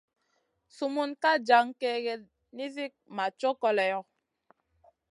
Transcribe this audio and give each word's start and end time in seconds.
Sumun 0.75 1.11
ka 1.21 1.31
jan 1.47 1.67
kègèda 1.79 2.25
nizi 2.57 2.85
ma 3.15 3.25
co 3.39 3.49
koleyo. 3.61 3.99